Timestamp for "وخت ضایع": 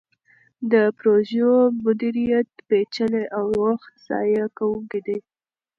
3.63-4.45